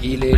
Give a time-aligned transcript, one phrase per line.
[0.00, 0.32] Gile,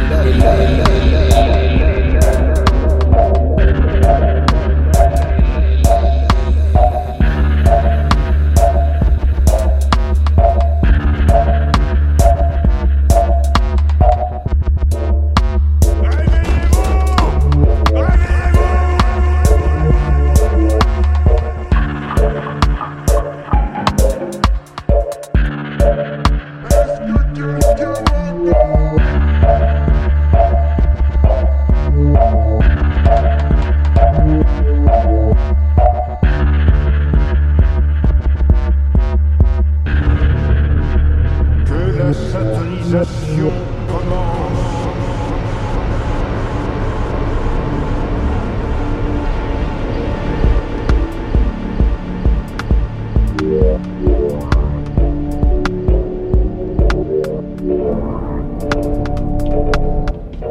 [42.03, 43.53] la satanisation
[43.87, 44.83] commence.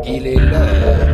[0.07, 1.11] Il est l'heure.